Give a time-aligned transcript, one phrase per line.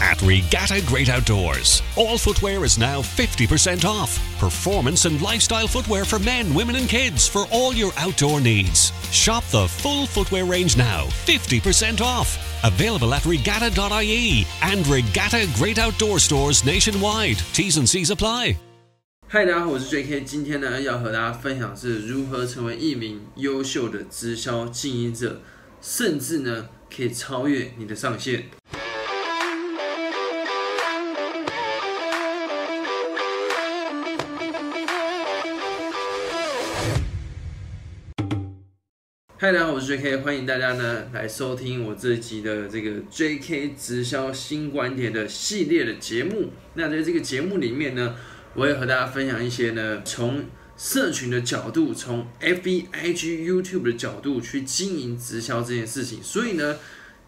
[0.00, 1.82] at Regatta Great Outdoors.
[1.96, 4.18] All footwear is now 50% off.
[4.38, 8.92] Performance and lifestyle footwear for men, women, and kids for all your outdoor needs.
[9.12, 12.38] Shop the full footwear range now, 50% off.
[12.62, 17.38] Available at regatta.ie and Regatta Great Outdoor stores nationwide.
[17.52, 18.56] T's and C's apply.
[19.32, 20.22] 嗨，大家好，我是 J.K。
[20.22, 25.40] 今天呢，要和大家分享是如何成为一名优秀的直销经营者，
[25.80, 28.46] 甚至呢，可以超越你的上限。
[39.45, 46.49] 嗨，大家好，我是 J.K，欢迎大家呢来收听我这集的这个 J.K 直销新观点的系列的节目。
[46.73, 48.15] 那在这个节目里面呢，
[48.55, 50.45] 我也和大家分享一些呢，从
[50.75, 56.23] 社群的角度，从 F B I G YouTube 的角度去经营直销这件事情。
[56.23, 56.77] 所以呢，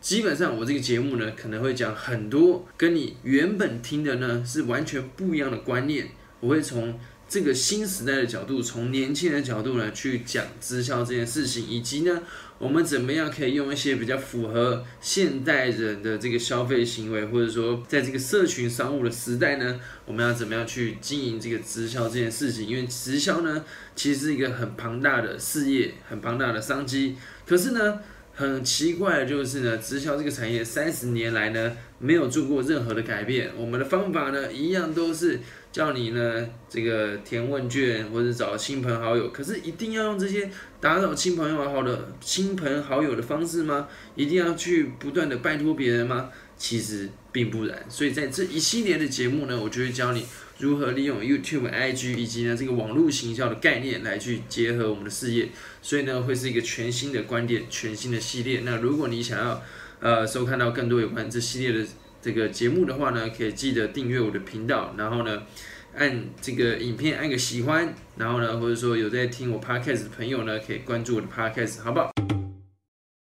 [0.01, 6.07] 基本上我这个节目呢，可能会讲很多跟你原本听的呢是完全不一样的观念。
[6.39, 12.21] 我会从这个新时代的角度，从年轻人的角度呢去讲直销这件事情，以及呢。
[12.59, 19.79] 我们怎么样可以用一些比较符合现代人的这个消费行为，或者说在这个社群商务的时代呢？
[20.07, 22.65] 我们要怎么样去经营这个直销这件事情？
[22.65, 23.63] 因为直销呢，
[23.95, 27.15] 其实是一个很庞大的事业，很庞大的商机。
[27.45, 27.99] 可是呢，
[28.33, 33.51] 很奇怪的就是呢，直销这个产业三十年来呢，没有做过任何的改变。
[33.55, 35.39] 我们的方法呢，一样都是。
[35.77, 40.49] 叫你呢，这个填问卷或者找亲朋好友，可是一定要用这些
[40.81, 43.87] 打扰亲朋友好的亲朋好友的方式吗？
[44.15, 46.31] 一定要去不断的拜托别人吗？
[46.57, 47.85] 其实并不然。
[47.89, 50.25] 所以在这一系列的节目呢，我就会教你
[50.57, 55.49] 如何利用 YouTube、IG 以及呢这个网络行销的概念来去结合我们的事业。
[55.83, 58.61] 所以呢，会是一个全新的观点、全新的系列。
[58.65, 59.61] 那如果你想要
[59.99, 61.85] 呃收看到更多有关这系列的。
[62.27, 65.43] 这个节目的话呢，可以记得订阅我的频道，然后呢，
[65.95, 72.11] 按这个影片按个喜欢，然后呢，或者说有在听我 podcast 的朋友呢，可以关注我的 podcast，好不好？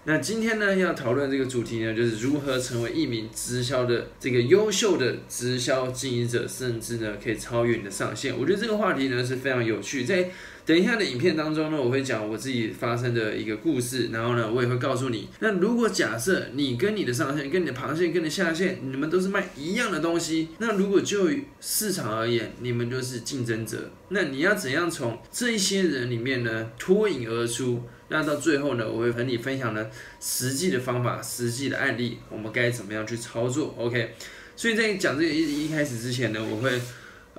[0.03, 8.37] 那今天呢，要讨论这个主题呢，就是如何成为一名直销的这个优秀的直销经营者，甚至呢，可以超越你的上限。
[8.37, 10.29] 我觉得这个话题呢是非常有趣，在。
[10.69, 21.27] 等一下的影片当中呢，我会讲我自己发生的一个故事，然后呢，我也会告诉你，那如果假设你跟你的上线、跟你的螃蟹、跟你的下线，你们都是卖一样的东西，那如果就
[21.59, 27.81] 市场而言，你们就是竞争者，那你要怎样从这一些人里面呢脱颖而出？
[28.09, 29.87] 那到最后呢，我会和你分享呢
[30.19, 34.13] 实际的方法、实际的案例，我们该怎么样去操作？OK，
[34.55, 36.79] 所以在讲这个一一开始之前呢，我会。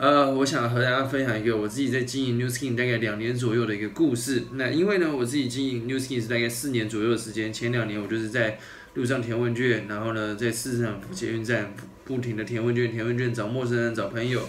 [0.01, 4.45] 呃，我想和大家分享一个我自己在经营 New Skin 大概两年左右的一个故事。
[4.55, 7.53] 那因为呢，我自己经营 New Skin 是大概四年左右的时间。
[7.53, 8.59] 前两年我就是在
[8.95, 11.75] 路上填问卷，然后呢，在市场捷运站
[12.07, 14.41] 不停的填问卷，填问卷找陌生人、找朋友。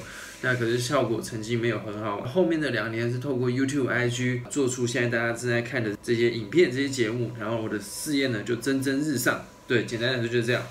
[0.42, 2.22] 那可是效果成绩没有很好。
[2.22, 9.44] 后面的两年是透过 YouTube、IG 做出现在大家正在看的这些影片、这些节目，然后我的事业呢就蒸蒸日上。
[9.68, 10.64] 对，简单来说就是这样。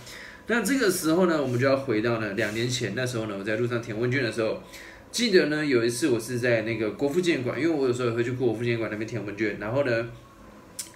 [0.50, 4.60] 那这个时候呢，我们就要回到呢两年前，那时候呢，我在路上填问卷的时候，
[5.12, 10.08] 记得呢有一次我是在那个国父纪念馆，因为我有时候也会去国父纪念馆那边填问卷，然后呢，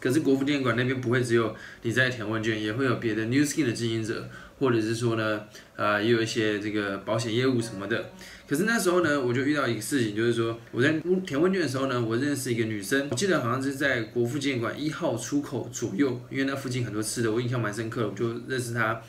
[0.01, 4.29] 可是国父纪念馆那边不会只有你在填问卷，也会有别的 New Skin 的经营者，
[4.59, 5.43] 或者是说呢，
[5.77, 8.11] 呃，也有一些这个保险业务什么的。
[8.49, 10.93] 可是那时候呢，我就遇到一个事情，就是说我在
[11.25, 19.01] 填问卷的时候呢，我认识一个女生，我记得好像是在国父纪念馆一号出口左右，因为那附近很多吃的，我印象蛮深刻的，我就认识她。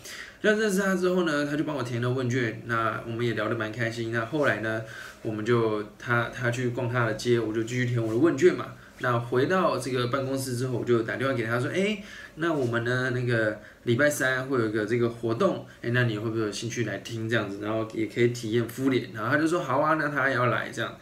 [0.45, 4.11] 那认识他之后呢，他就帮我填了问卷，那我们也聊得蛮开心。
[4.11, 4.79] 那后来呢，
[5.23, 8.67] 我们就他他去逛他的街，我就继续填我的问卷嘛。
[8.99, 11.97] 那回到这个办公室之后，我就打电话给他说，哎，
[12.35, 17.57] 那我们呢那个礼拜三会有一个这个活动，哎，那你会不会有兴趣来听这样子？
[17.63, 19.09] 然后也可以体验敷脸。
[19.15, 20.95] 然后他就说好啊，那他也要来这样。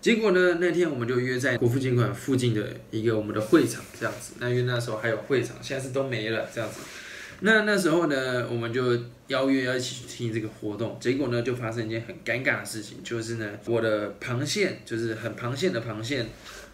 [0.00, 4.36] 结果呢，那天我们就约在国父纪念馆附近的一个我们的会场这样子。
[4.40, 6.80] 那因为那时候还有会场，现在是都没了这样子。
[7.40, 8.98] 那那时候呢，我们就
[9.28, 16.24] 邀约要一起去听这个活动，结果呢，就发生一件很尴尬的事情，就是呢，我的螃蟹，就是很螃蟹的螃蟹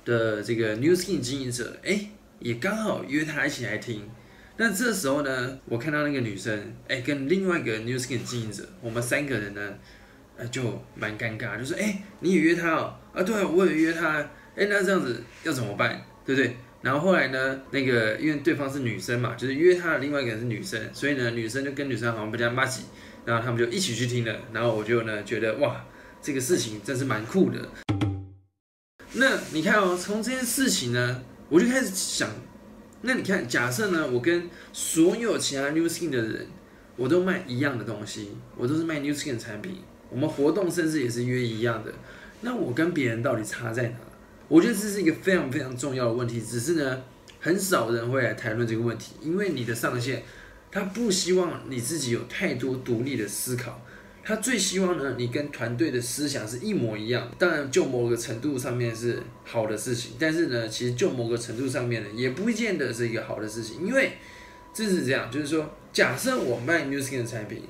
[0.05, 4.09] 的这个 New Skin 经营者，哎，也刚好约他一起来听。
[4.56, 9.75] 那这时候呢，我看到那个女生，哎，跟另外一个 New Skin 经营者，我们三个人呢，
[10.37, 12.94] 呃，就蛮尴尬，就说，哎，你也约他哦？
[13.12, 14.19] 啊，对啊，我也约他。
[14.55, 16.00] 哎，那这样子要怎么办？
[16.26, 16.55] 对不对？
[16.82, 22.82] 然后后来呢，那个因为对方是女生嘛，就是约他的另外一个人是女生，所以呢，女生就跟女生好像比较默契，
[23.25, 24.37] 然后他们就一起去听了。
[24.52, 25.84] 然后我就呢觉得哇，
[26.20, 27.69] 这个事情真是蛮酷的。
[29.12, 32.29] 那你看哦，从这件事情呢，我就开始想，
[33.02, 36.49] 那你看，假设呢，我跟所有其他 New Skin 的人，
[36.96, 39.76] 我都卖一样的东西，我都是卖 New Skin 产品，
[40.11, 41.93] 我们活动甚至也是约一样的，
[42.40, 43.96] 那我跟别人到底差在哪？
[44.52, 47.02] 我觉得这是一个非常非常重要的问题，只是呢，
[47.40, 50.22] 很少人会来谈论这个问题，因为你的上线，
[50.70, 53.82] 他不希望你自己有太多独立的思考，
[54.22, 57.31] 他最希望呢，你跟团队的思想是一模一样。
[57.38, 64.19] 当然，就某个程度上面是好的事情，但是呢，其实就某个程度上面呢，也不见得是一个好的事情，因为
[64.75, 67.62] 这是这样，就是说，假设我卖 New Skin 的产品，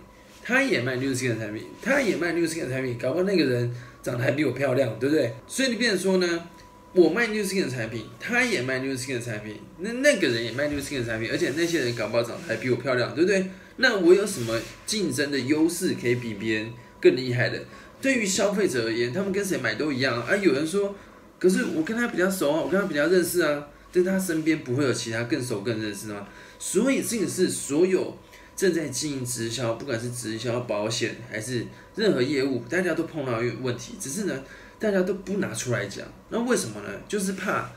[0.42, 5.32] 他也卖 New Skin 的产品，他也卖 New Skin 的产品，搞不好那个人长得还比我漂亮，对不对？
[5.46, 6.48] 所以你变成说呢？
[6.94, 13.46] 我卖 New Skin 的产品，他也卖 New Skin 的产品，那那个人也卖 New Skin 的产品，而且那些人搞不好长得还比我漂亮，对不对？
[13.76, 17.58] 那我有什么竞争的优势可以比别人更厉害的？
[18.02, 20.36] 对于消费者而言，他们跟谁买都一样啊。
[20.36, 20.94] 有人说，
[21.38, 26.28] 可是我跟他比较熟啊，我跟他比较认识啊，在他身边不会有其他更熟更认识的吗？
[26.58, 28.18] 所以这个是所有
[28.54, 31.64] 正在经营直销，不管是直销、保险还是
[31.96, 34.42] 任何业务，大家都碰到一个问题，只是呢。
[34.82, 36.88] 大家都不拿出来讲，那为什么呢？
[37.06, 37.70] 就是怕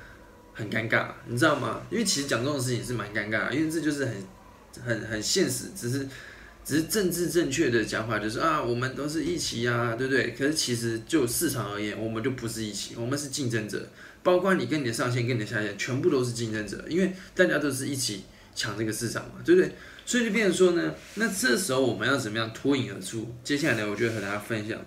[0.56, 1.84] 很尴尬，你知道吗？
[1.92, 4.16] 因为其实讲这种事情是蛮尴尬，因为这就是很
[4.84, 6.08] 很很现实，只是
[6.64, 10.32] 只是政治正确的讲法，就是啊，我们都是一起呀，对不对？
[10.32, 13.88] 可是其实就市场而言，我们就不是一起，我们是竞争者，
[14.24, 18.24] 包括你跟你的上线跟你的下线，全部都是竞争者，因为大家都是一起
[18.56, 19.72] 抢这个市场嘛，对不对？
[20.08, 23.32] 所以就变成说呢，那这时候我们要怎么样脱颖而出？
[23.44, 24.84] 接下来呢，我就和大家分享。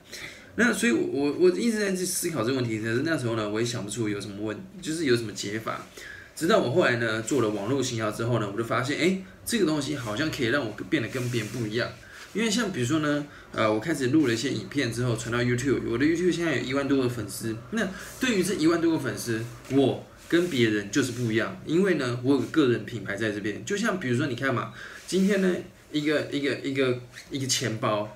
[0.60, 5.86] 那所以，我我我一直在去思考这个问题，可是那时候呢，我也想不出有什么问，就是有什么解法。
[6.34, 11.88] 直到我后来呢做了网络行销之后呢，我就发现，哎，这个东西好像可以让我变得跟别人不一样。
[12.34, 17.56] 因为像比如说呢，呃，我开始录了一些影片之后传到 YouTube，我的 YouTube 现在有一万多个粉丝。
[17.70, 17.88] 那
[18.18, 19.40] 对于这一万多个粉丝，
[19.70, 23.64] 我跟别人就是不一样，因为呢，我有个个人品牌在这边。
[23.64, 24.72] 就像比如说，你看嘛，
[25.06, 25.54] 今天呢，
[25.92, 26.98] 一个一个一个
[27.30, 28.12] 一个钱包。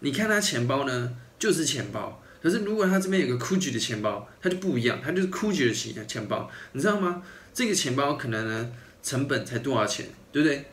[0.00, 2.22] 你看他钱包呢，就是钱包。
[2.42, 7.20] 可是如果他这边有个 Gucci 的钱包，它就不一样，它就是 Gucci 的钱钱包，你知道吗？
[7.52, 8.70] 这个钱包可能呢
[9.02, 10.64] 成本才多少钱，对不对？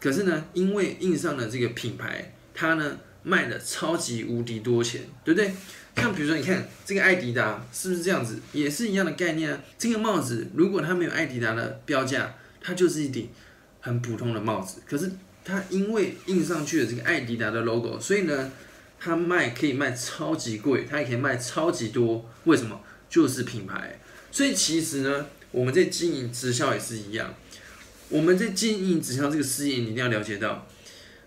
[0.00, 5.52] 可是呢，因为印上了这个品牌，它呢卖的超级无敌多钱，对不对？
[5.96, 9.60] 像比如说，你看这个艾迪达是不是这样子，也是一样的概念啊。
[9.76, 13.28] 这个帽子如果它没有艾迪达的标价，它就是一顶
[13.80, 14.80] 很普通的帽子。
[14.88, 15.10] 可是
[15.44, 18.50] 它因为印上去了这个艾迪达的 logo，所以呢。
[19.00, 22.28] 它卖可以卖超级贵，它也可以卖超级多。
[22.44, 22.80] 为什么？
[23.08, 23.98] 就是品牌。
[24.30, 27.34] 所以其实呢，我们在经营直销也是一样。
[28.10, 30.66] 我们在经营直销这个事业，你一定要了解到，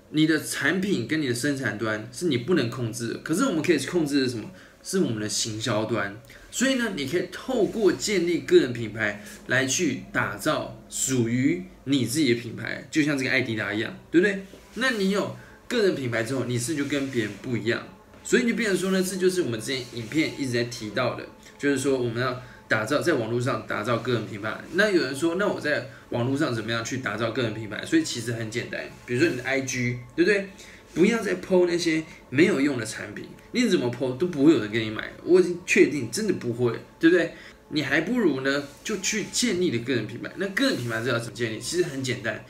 [0.10, 3.18] 你的产品跟你的生产端是你不能控制的。
[3.20, 4.52] 可是我们可以控制的是什么？
[4.84, 6.20] 是我们的行销端。
[6.52, 14.44] 所以呢，你可以透过建立个人品牌来去打造属于你自己的品牌，就像这个艾迪达一样，对不对？
[14.76, 15.36] 那你有。
[15.72, 17.82] 个人品牌之后，你是就跟别人不一样，
[18.26, 21.26] 所以你就变成说呢，这就是我们之前影片一直在提到的，
[21.58, 24.60] 就是说我们要打造在网络上打造个人品牌。
[24.74, 27.86] 那有人说，那我在网络上怎么样去打造个人品牌？
[27.86, 30.50] 所以其实很简单，比如说你的 IG，对不对？
[30.94, 37.34] 不要再 PO 那些没有用的产品，你怎么 PO 都不会有人给你买，我已经确定真的不会，对不对？
[37.70, 40.30] 你还不如呢，就去建立你的个人品牌。
[40.36, 41.58] 那个人品牌这要怎么建立？
[41.62, 42.44] 其实很简单。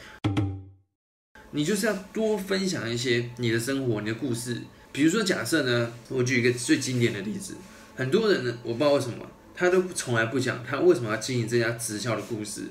[1.51, 4.61] 你就是要多分享一些你的生活、你的故事。
[4.93, 7.55] 比如说，假设呢，我举一个最经典的例子，
[7.95, 12.63] 很多人呢，我不知道为什么，他都从来不讲他为什么要经营这家直销的故事。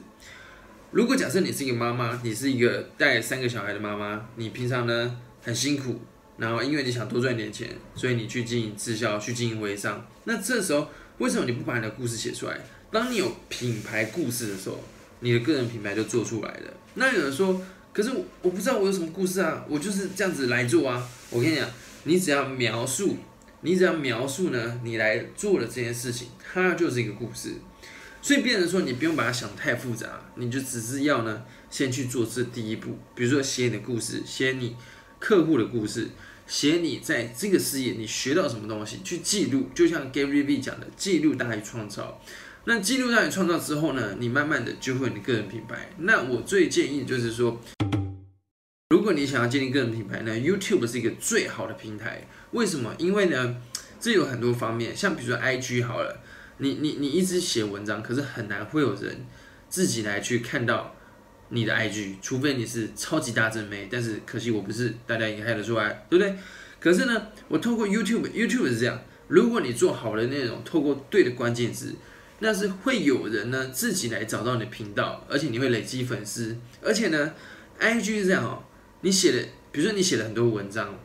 [0.91, 6.01] 如果假设你是一个妈妈，你是一个带三个小孩的妈妈，你平常呢很辛苦，
[6.37, 10.07] 然后因为你想多赚点钱，所以你去经营直销，去经营微商。
[10.25, 12.59] 那这时候为什么你不把你的故事写出来？
[12.91, 14.83] 当你有品牌故事的时候，
[15.21, 16.75] 你的个人品牌就做出来了。
[16.95, 17.63] 那有人说。
[17.93, 18.11] 可是
[18.43, 21.09] 我不知道我有什么故事啊，我就是这样子来做啊。
[21.31, 21.69] 我跟你讲，
[22.05, 23.17] 你只要描述，
[23.63, 27.55] 你只要描述呢，你来做了这件事情，它就是一个故事。
[28.23, 32.99] 所以变成说，你不用把它想太复杂，你就只是要呢，先去做这第一步。
[33.15, 34.77] 比如说写你的故事，写你
[35.19, 36.09] 客户的故事，
[36.47, 39.69] 写你在这个事业你学到什么东西，去记录。
[39.75, 42.21] 就像 Gary V 讲的，记录大于创造。
[42.67, 45.91] 那记录让你创造之后呢，你慢慢的就会你个人品牌。
[46.01, 47.59] 那我最建议就是说，
[49.01, 52.23] 如果你想要建立个人品牌呢，YouTube 是一个最好的平台。
[52.51, 52.95] 为什么？
[52.99, 53.57] 因为呢，
[53.99, 56.21] 这有很多方面，像比如说 IG 好了，
[56.59, 59.25] 你你你一直写文章，可是很难会有人
[59.71, 60.95] 自己来去看到
[61.49, 63.89] 你的 IG，除非你是超级大正妹。
[63.91, 66.37] 但是可惜我不是，大家也看得出来，对不对？
[66.79, 71.95] 可是呢，我透过 YouTube，YouTube 是这样，如果你做好的内容，透过对的关键字。
[72.41, 77.33] 那是会有人呢自己来找到你的频道，而且你会累积粉丝，而且呢
[77.81, 78.63] ，IG 是这样哦，
[79.03, 80.99] 你写的，比如说你写了很多文章，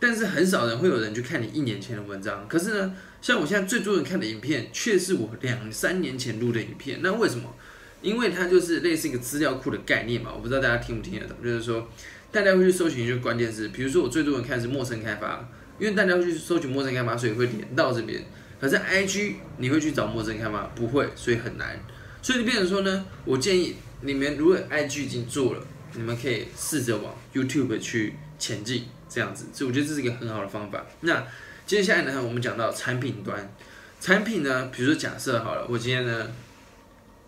[0.00, 2.46] 但是很少人会有人去看你一年前的文章。
[2.48, 7.00] 可是呢，像我现在最多人看的影片，却是我两三年前录的影片。
[7.02, 7.54] 那为什么？
[8.02, 10.30] 因为它就是类似一个资料库的概念嘛。
[10.34, 11.88] 我不知道大家听不听得懂，就是说
[12.30, 15.48] 大家会去搜寻一个关键字，比如说我最多人看是陌生开发，
[15.78, 18.22] 因为大家会去搜寻陌生开发，所以会连到这边。
[18.60, 21.80] 可是 IG 你会去找陌生开发，不会，所以很难。
[22.22, 29.46] 所以就变成说呢，我建议你们如果 IG 已经做了，你们可以试着往 YouTube 去前进，这样子。
[29.52, 30.86] 所以我觉得这是一个很好的方法。
[31.00, 31.26] 那
[31.66, 33.52] 接下来呢，我们讲到产品端，
[34.00, 36.30] 产品呢，比如说假设好了，我今天呢，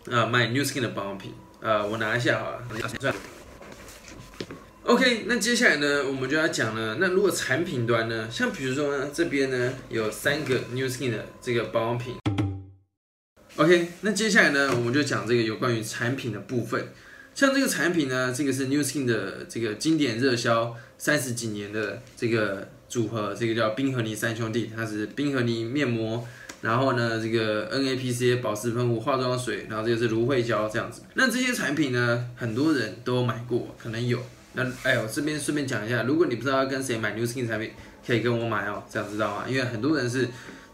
[0.05, 2.63] 呃，卖 New Skin 的保养品，呃，我拿一下好了。
[4.83, 6.95] OK，那接下来呢，我们就要讲了。
[6.99, 12.15] 那如果产品端呢，像比如说呢，这边呢有三个 New Skin 的这个保养品。
[13.57, 16.93] OK，那接下来呢，我们就讲这个有关于产品的部分。
[17.39, 26.27] 像这个产品呢，这个是 New Skin 的这个经典热销三十几年的这个组合，这个叫冰河泥三兄弟，它是冰河泥面膜，
[26.59, 31.03] 然后呢这个 NAPC 保湿喷雾、化妆水，然后这个是芦荟胶这样子。
[31.13, 34.19] 那这些产品呢，很多人都买过，可能有。
[34.55, 37.71] 那哎呦，这边顺便讲一下，如果你不知道要跟谁买 New Skin 产品，
[38.05, 39.45] 可以跟我买哦，这样知道吗？
[39.47, 40.27] 因为很多人是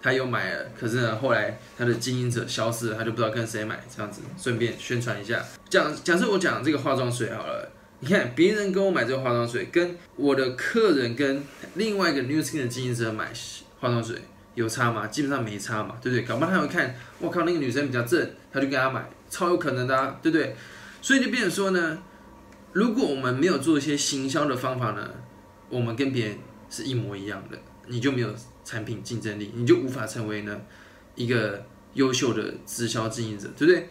[0.05, 5.43] 他又买了，可是呢后来他的经营者消失了，他就不知道跟谁买，这样子顺便宣传一下。
[5.67, 7.71] 讲假设我讲这个化妆水好了，
[8.01, 11.43] 你看别人跟我买这个化妆水，跟我的客人跟
[11.73, 13.33] 另外一个 New Skin 的经营者买
[13.79, 14.17] 化妆水
[14.53, 15.07] 有差吗？
[15.07, 16.23] 基本上没差嘛，对不对？
[16.23, 20.55] 搞不好他会看，我靠那个女生比较正，他就跟他买，超有可能的，对不对？
[21.01, 21.97] 所以就变成说呢。
[22.73, 25.09] 如果我们没有做一些行销的方法呢，
[25.69, 26.37] 我们跟别人
[26.69, 27.57] 是一模一样的，
[27.87, 28.35] 你就没有
[28.65, 30.59] 产品竞争力，你就无法成为呢
[31.15, 33.89] 一个优秀的直销经营者，对不对？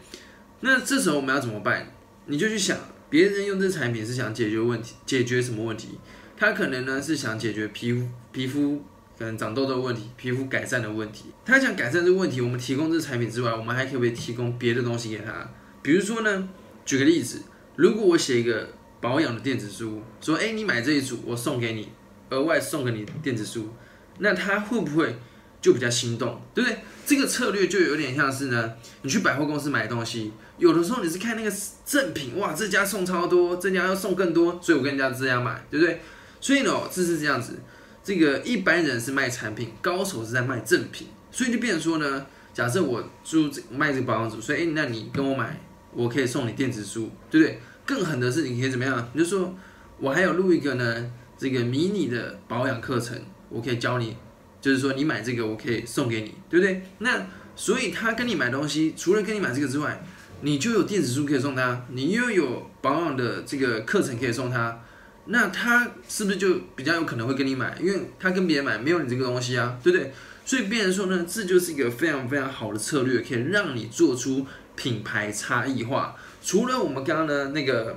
[0.60, 1.90] 那这时候我们要怎么办？
[2.26, 2.76] 你就去想，
[3.08, 5.98] 别人用这产品是想解决问题，解决什么问题？
[6.36, 8.82] 他可能呢是想解决皮肤皮肤
[9.16, 11.26] 可能长痘痘问题，皮肤改善的问题。
[11.44, 15.48] 他想改善这个问题，我们提供这产品之外，我们还可不可以提供别的东西给他？
[15.82, 16.48] 比如说呢，
[16.84, 17.40] 举个例子。
[17.76, 18.68] 如果我写一个
[19.00, 21.88] 保养的电子书，说，哎，你买这一组，我送给你，
[22.30, 23.68] 额外送给你电子书，
[24.18, 25.16] 那他会不会
[25.60, 26.78] 就比较心动，对不对？
[27.06, 31.52] 这个策略就有点像是呢，你去百货公司买东西，有的时候你是看那个
[31.84, 36.00] 赠品，哇，这家送超多，这家要送更多，所以我跟人家这样买，对不对？
[36.40, 37.58] 所以呢，这是这样子，
[38.02, 45.60] 这个一般人是卖产品，高手是在卖赠品，所以就变成说呢，假设我租卖这个保养组，所以，哎，那你跟我买。
[45.96, 47.60] 我可以送你电子书，对不对？
[47.86, 49.08] 更狠的是，你可以怎么样？
[49.12, 49.54] 你就说，
[50.00, 53.16] 我还有录一个呢，这个迷你的保养课程，
[53.54, 54.16] 我可以教你，
[54.60, 56.82] 就是说你买这个，我可以送给你，对不对？
[56.98, 60.04] 那所以他跟你买东西，除了跟你买这个之外，
[60.40, 64.82] 你就有电子书可以送他，你又有保养的这个课程可以送他，
[65.26, 67.76] 那他是不是就比较有可能会跟你买？
[67.80, 70.12] 因为他跟别人买没有你这个东西啊，对不对？
[70.44, 74.46] 所以别人说呢，这就是一个非常非常好的策略，可以让你做出。
[74.76, 77.96] 品牌差异化，除了我们刚刚的那个，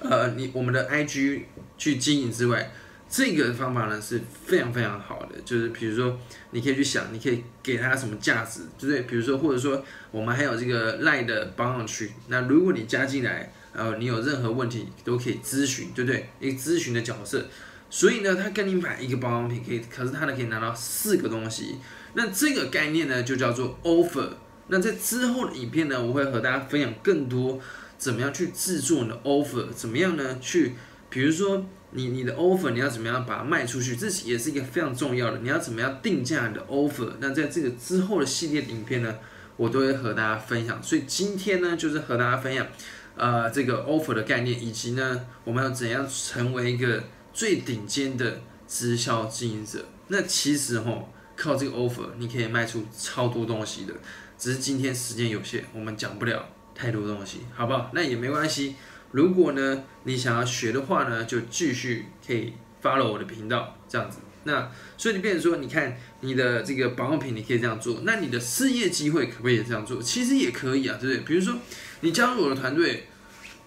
[0.00, 1.42] 呃，你我们的 IG
[1.76, 2.72] 去经营之外，
[3.08, 5.40] 这个方法呢是非常非常好的。
[5.44, 6.18] 就是比如说，
[6.50, 9.02] 你可以去想，你可以给他什么价值，对不对？
[9.02, 16.28] 比如说，或者说，我们还有这个赖的保养区，那如果你加进来，呃，你有任何问题都可以咨询，对不对？
[16.40, 17.46] 一个咨询的角色。
[17.90, 21.76] 所以呢，他跟你买一个保养品可以，可是他呢可以拿到四个东西。
[22.14, 24.28] 那这个概念呢就叫做 offer。
[24.68, 27.58] 那在之后的影片呢，我会和大家分享更多
[27.96, 30.38] 怎么样去制作你的 offer，怎么样呢？
[30.38, 30.74] 去，
[31.08, 35.38] 比如说你你的 offer 你要怎么样把它卖出去，这也是一个非常重要的。
[35.38, 37.12] 你要怎么样定价你的 offer？
[37.18, 39.14] 那在这个之后的系列影片呢，
[39.56, 40.82] 我都会和大家分享。
[40.82, 42.66] 所以今天呢，就是和大家分享，
[43.16, 47.02] 呃，这个 offer 的概念，以及呢，我们要怎样成为一个
[47.32, 49.84] 最顶尖的直销经营者。
[50.08, 51.02] 那其实哈，
[51.36, 53.94] 靠这个 offer，你可以卖出超多东西的。
[54.38, 57.90] 只是今天时间有限，我们讲不了太多东西，好不好？
[57.94, 58.76] 那也没关系。
[59.12, 64.18] 如果呢，你想要学的话呢，就继续可以 follow 我的频道，这样子。
[64.44, 68.00] 那所以你变成说，你看你的这个保养品，你可以这样做。
[68.04, 70.00] 那你的事业机会可不可以这样做？
[70.00, 71.24] 其实也可以啊，对不对？
[71.24, 71.58] 比如说
[72.00, 73.06] 你加入我的团队，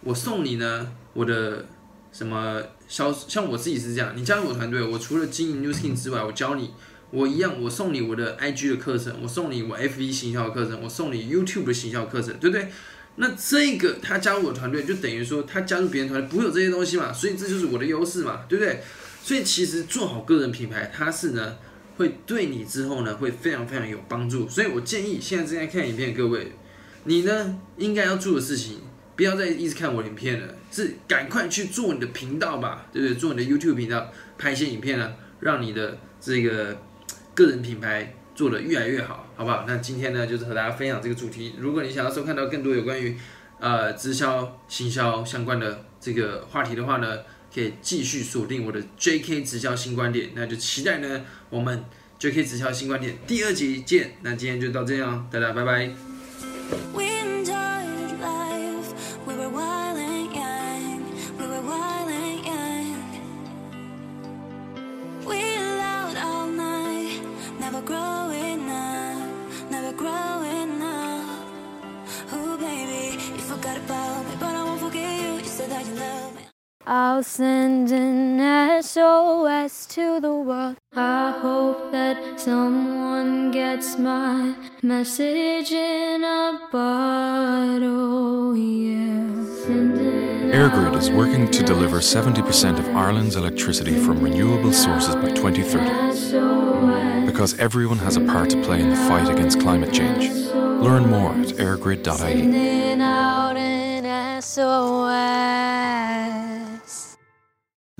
[0.01, 1.65] 我送你呢我的
[2.11, 6.71] 什么销，像我自己是这样，你加入我团队，我除了经营 New Skin 之外，我教你。
[7.13, 12.69] 我一样，我送你我的 IG 的课程，我送你我 F B 行销的课程，我送你 YouTube 的行销课程，对不对？
[13.17, 18.81] 那这个他加入我团队，就等于说他加入别人团队不会有这些东西嘛，所以这就是我的优势嘛，对不对？
[19.23, 21.57] 所以其实做好个人品牌，它是呢
[21.97, 24.49] 会对你之后呢会非常非常有帮助。
[24.49, 26.53] 所以我建议现在正在看影片的各位，
[27.03, 28.79] 你呢应该要做的事情，
[29.15, 33.15] 不要再一直看我影片了，是赶快去做你的频道吧，对不对？
[33.15, 36.81] 做你的 YouTube 频道，拍一些影片呢，让你的这个
[37.35, 39.65] 个人品牌做得越来越好，好不好？
[39.67, 41.53] 那今天呢，就是和大家分享这个主题。
[41.59, 43.15] 如果你想要收看到更多有关于
[43.59, 47.19] 呃直销、行销相关的这个话题的话呢，
[47.53, 50.31] 可以继续锁定我的 JK 直销新观点。
[50.33, 51.21] 那就期待呢，
[51.51, 51.85] 我们
[52.19, 54.15] JK 直销新观点第二集见。
[54.23, 57.10] 那今天就到这样，大家拜拜。
[76.93, 80.75] I'll send an SOS to the world.
[80.93, 88.57] I hope that someone gets my message in a bottle.
[88.57, 89.21] Yeah.
[90.51, 97.57] Airgrid is working to deliver 70% of Ireland's electricity from renewable sources by 2030 because
[97.57, 100.29] everyone has a part to play in the fight against climate change.
[100.53, 102.17] Learn more at airgrid.ie.
[102.17, 106.50] Sending out an SOS.